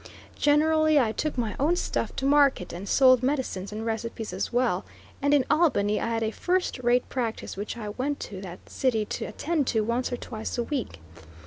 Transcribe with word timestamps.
Generally 0.35 0.99
I 0.99 1.11
took 1.11 1.37
my 1.37 1.55
own 1.59 1.75
stuff 1.75 2.15
to 2.15 2.25
market, 2.25 2.73
and 2.73 2.89
sold 2.89 3.21
medicines 3.21 3.71
and 3.71 3.85
recipes 3.85 4.33
as 4.33 4.51
well, 4.51 4.83
and 5.21 5.31
in 5.31 5.45
Albany 5.47 6.01
I 6.01 6.07
had 6.07 6.23
a 6.23 6.31
first 6.31 6.79
rate 6.79 7.07
practice 7.07 7.55
which 7.55 7.77
I 7.77 7.89
went 7.89 8.19
to 8.21 8.41
that 8.41 8.67
city 8.67 9.05
to 9.05 9.25
attend 9.25 9.67
to 9.67 9.81
once 9.83 10.11
or 10.11 10.17
twice 10.17 10.57
a 10.57 10.63
week. 10.63 10.99